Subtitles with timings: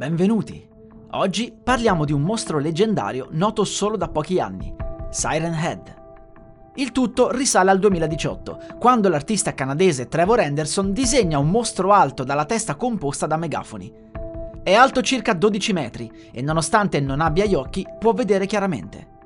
[0.00, 0.66] Benvenuti!
[1.10, 4.74] Oggi parliamo di un mostro leggendario noto solo da pochi anni,
[5.10, 5.94] Siren Head.
[6.76, 12.46] Il tutto risale al 2018, quando l'artista canadese Trevor Henderson disegna un mostro alto dalla
[12.46, 13.92] testa composta da megafoni.
[14.62, 19.18] È alto circa 12 metri e nonostante non abbia gli occhi può vedere chiaramente.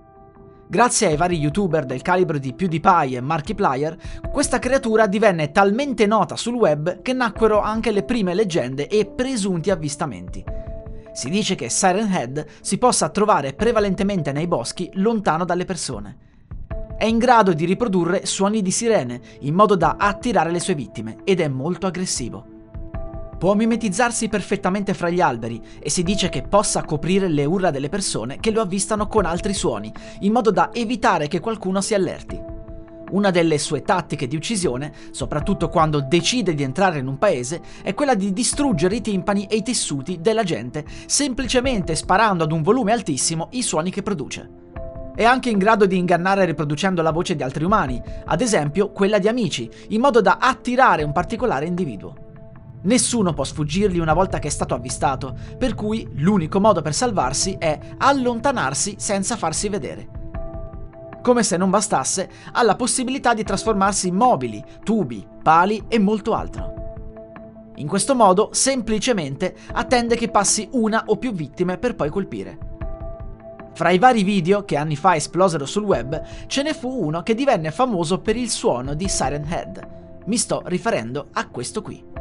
[0.67, 3.97] Grazie ai vari youtuber del calibro di PewDiePie e Markiplier,
[4.33, 9.71] questa creatura divenne talmente nota sul web che nacquero anche le prime leggende e presunti
[9.71, 10.63] avvistamenti.
[11.15, 16.17] Si dice che Siren Head si possa trovare prevalentemente nei boschi lontano dalle persone.
[16.99, 21.19] È in grado di riprodurre suoni di sirene in modo da attirare le sue vittime
[21.23, 22.45] ed è molto aggressivo.
[23.39, 27.89] Può mimetizzarsi perfettamente fra gli alberi e si dice che possa coprire le urla delle
[27.89, 32.54] persone che lo avvistano con altri suoni, in modo da evitare che qualcuno si allerti.
[33.15, 37.95] Una delle sue tattiche di uccisione, soprattutto quando decide di entrare in un paese, è
[37.95, 42.91] quella di distruggere i timpani e i tessuti della gente, semplicemente sparando ad un volume
[42.91, 44.51] altissimo i suoni che produce.
[45.15, 49.21] È anche in grado di ingannare riproducendo la voce di altri umani, ad esempio quella
[49.21, 52.17] di amici, in modo da attirare un particolare individuo.
[52.83, 57.55] Nessuno può sfuggirgli una volta che è stato avvistato, per cui l'unico modo per salvarsi
[57.61, 60.14] è allontanarsi senza farsi vedere.
[61.25, 66.35] Come se non bastasse, ha la possibilità di trasformarsi in mobili, tubi, pali e molto
[66.35, 67.73] altro.
[67.77, 72.59] In questo modo, semplicemente, attende che passi una o più vittime per poi colpire.
[73.73, 77.35] Fra i vari video che anni fa esplosero sul web, ce ne fu uno che
[77.35, 79.89] divenne famoso per il suono di Siren Head.
[80.27, 82.14] Mi sto riferendo a questo qui.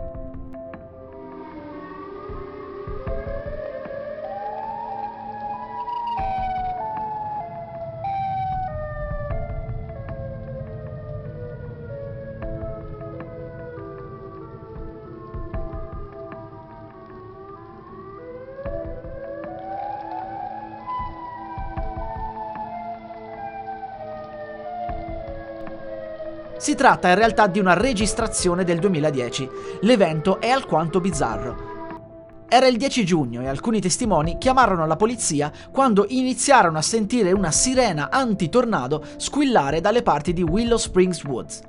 [26.64, 29.50] Si tratta in realtà di una registrazione del 2010.
[29.82, 32.46] L'evento è alquanto bizzarro.
[32.48, 37.52] Era il 10 giugno e alcuni testimoni chiamarono la polizia quando iniziarono a sentire una
[37.52, 41.64] sirena anti-tornado squillare dalle parti di Willow Springs Woods.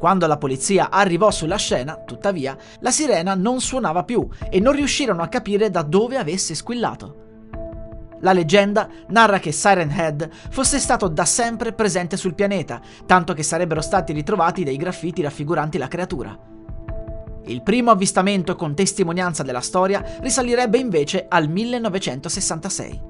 [0.00, 5.22] Quando la polizia arrivò sulla scena, tuttavia, la sirena non suonava più e non riuscirono
[5.22, 7.23] a capire da dove avesse squillato.
[8.24, 13.42] La leggenda narra che Siren Head fosse stato da sempre presente sul pianeta, tanto che
[13.42, 16.36] sarebbero stati ritrovati dei graffiti raffiguranti la creatura.
[17.44, 23.02] Il primo avvistamento con testimonianza della storia risalirebbe invece al 1966.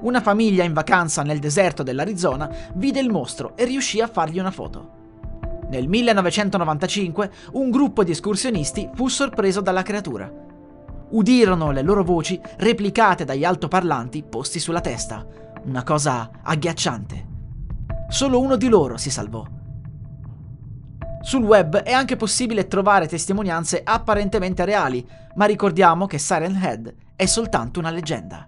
[0.00, 4.50] Una famiglia in vacanza nel deserto dell'Arizona vide il mostro e riuscì a fargli una
[4.50, 5.00] foto.
[5.68, 10.50] Nel 1995 un gruppo di escursionisti fu sorpreso dalla creatura
[11.12, 15.26] udirono le loro voci replicate dagli altoparlanti posti sulla testa.
[15.64, 17.30] Una cosa agghiacciante.
[18.08, 19.44] Solo uno di loro si salvò.
[21.22, 27.26] Sul web è anche possibile trovare testimonianze apparentemente reali, ma ricordiamo che Siren Head è
[27.26, 28.46] soltanto una leggenda.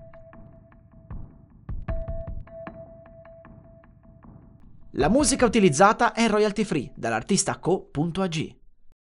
[4.97, 8.64] La musica utilizzata è royalty free dall'artista co.ag.